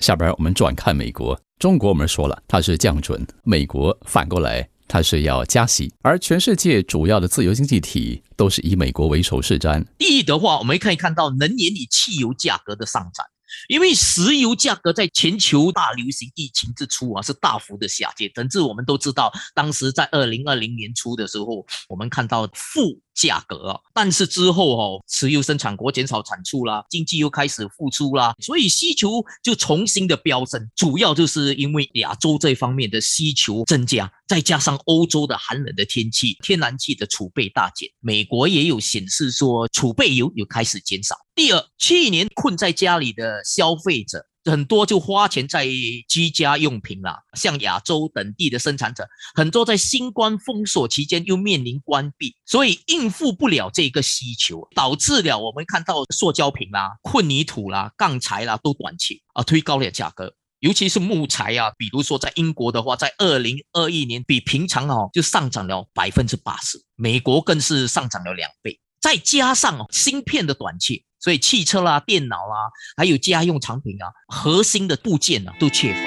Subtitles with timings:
[0.00, 9.84] 下边我们转看美国，中国我们说了它是降准，美国反过来它是要加息，而全世界主要的自由经济体都是以美国为首是瞻。
[9.98, 13.26] 第一的话，我们可以看到能源与汽油价格的上涨。
[13.68, 41.14] 因为石油价格在全球大流行疫情之初啊，是大幅的下跌，甚至我们都知道，当时在二零二零年初的时候，我们看到负价格，但是之后哦，石油生产国减少产出啦，经济又开始复苏啦，所以需求就重新的飙升，主要就是因为亚洲这方面的需求增加，再加上欧洲的寒冷的天气，天然气的储备大减，美国也有显示说储备油有开始减少。
[41.34, 45.66] 第二，去年困在家里的消费者很多，就花钱在
[46.08, 47.18] 居家用品啦。
[47.34, 60.34] 像亚洲等地的生产者，很多在新冠封锁期间又面临关闭，所以应付不了这个需求，导致了我们看到塑胶品啦、混凝土啦、钢材啦都短缺啊，推高了价格。
[60.60, 68.78] 尤其是木材啊，比如说在英国的话，在二零二一年比平常哦就上涨了百分之八十，美国更是上涨了两倍。
[69.00, 71.02] 再加上芯片的短缺。
[71.20, 76.00] 所以汽车啦、电脑啦，还有家用产品啊，核心的部件呢都缺乏。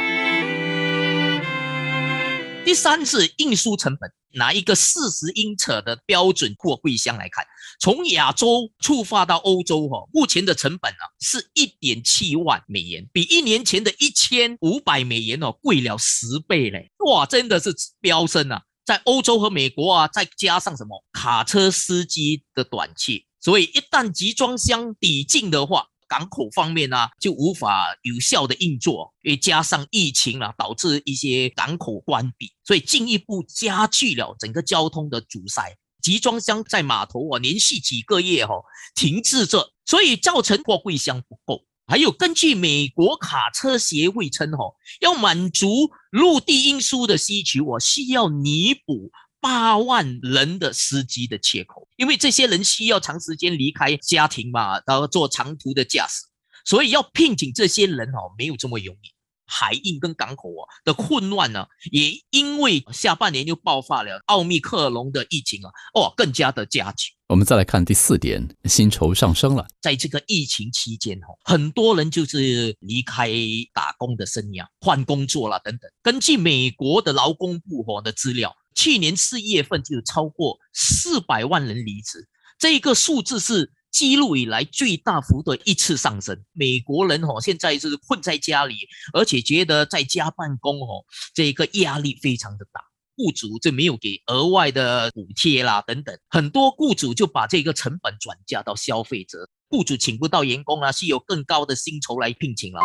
[2.65, 7.45] 第三是运输成本，拿一个四十英尺的标准货柜箱来看，
[7.77, 16.89] 从亚洲出发到欧洲哈，目前的成本啊是一点七万美元，比一年前的一千五百美元哦贵了十倍嘞！
[17.05, 18.61] 哇，真的是飙升啊！
[18.85, 23.21] 在欧洲和美国啊，再加上什么卡车司机的短缺。
[23.43, 35.75] 所以一旦集装箱抵近的话，港口方面呢就无法有效的运作，也加上疫情啊，导致一些港口关闭，所以进一步加剧了整个交通的阻塞。
[36.01, 38.55] 集装箱在码头啊连续几个月哈
[38.95, 41.65] 停滞着，所以造成货柜箱不够。
[41.85, 44.63] 还有根据美国卡车协会称哈，
[45.01, 49.11] 要满足陆地运输的需求，我需要弥补。
[49.43, 56.23] 八万人的司机的缺口，因为这些人需要长时间离开家庭嘛，然后做长途的驾驶，
[56.63, 59.11] 所以要聘请这些人哦，没有这么容易。
[59.45, 67.11] 海运跟港口啊的混乱呢，也因为下半年又爆发了奥密克戎的疫情啊，哦，更加的加剧。
[67.27, 69.67] 我们再来看第四点，薪酬上升了。
[69.81, 73.29] 在这个疫情期间哦，很多人就是离开
[73.73, 75.91] 打工的生涯，换工作了等等。
[76.01, 78.55] 根据美国的劳工部哦的资料。
[78.73, 82.27] 去年四月份就有超过四百万人离职，
[82.59, 86.43] 这个数字是记录以来最大幅的一次上升。
[86.53, 88.75] 美国人哦，现在是困在家里，
[89.13, 92.81] 而且觉得在家办公哦，这个压力非常的大。
[93.15, 102.81] 雇主就没有给额外的补贴啦，等等，很多雇主就把这个成本转嫁到消费者，雇主请不到员工啊，是有更高的薪酬来聘请了。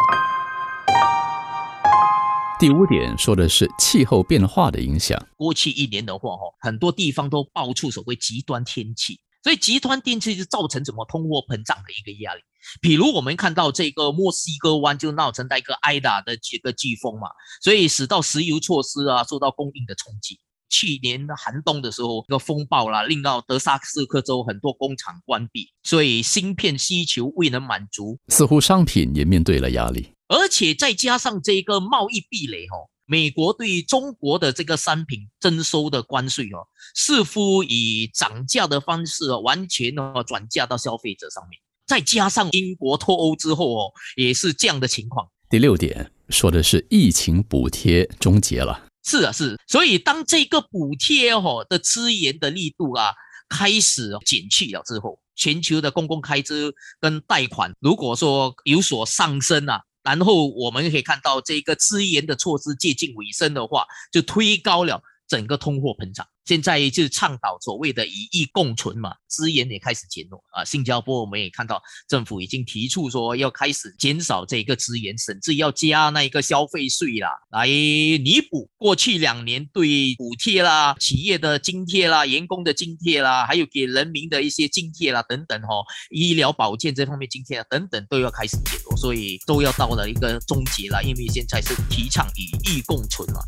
[2.58, 5.16] 第五点说的是气候变化的影响。
[5.36, 12.40] 过去一年的话，哈，很多地方都爆出所谓极端天气，所以极端天气就造成怎么通货膨胀的一个压力。
[12.80, 17.28] 比如我们看到这个墨西哥湾就闹成一个挨打的几个飓风嘛，
[17.62, 20.40] 所以使到石油措施啊受到供应的冲击。
[20.68, 30.08] 去年寒冬的时候，一个风暴啦，令到德萨斯克州很多工厂关闭，所以芯片需求未能满足，似乎商品也面对了压力。
[30.28, 41.58] 而且再加上这个贸易壁垒，哦，美国对中国的这个商品征收的关税，哦，似乎以涨价的方式完全哦转嫁到消费者上面。
[41.86, 45.26] 再加上英国脱欧之后，哦，也是这样的情况。
[45.48, 48.86] 第六点说的是疫情补贴终结了。
[49.04, 49.58] 是啊，是。
[49.66, 53.14] 所以当这个补贴哦的资源的力度啊
[53.48, 59.80] 开始减去了之后，全球的公共开支跟贷款如果说有所上升啊。
[60.02, 66.26] 然后我们可以看到，这个资源的措施接近尾声的话，就推高了整个通货膨胀。
[66.44, 70.64] 现在就倡导所谓的以疫共存嘛，资源也开始减弱啊。
[70.64, 71.78] 新加坡我们也看到
[72.08, 85.68] 政府已经提出说要开始减少这个资源，甚至要加那一个消费税啦，来弥补过去两年对补贴啦、企业的津贴啦、员工的津贴啦，还有给人民的一些津贴啦等等哈，
[86.08, 93.42] 医疗保健这方面津贴啊等等都要开始减弱，所以都要到了一个终结了，因为现在是提倡以疫共存嘛。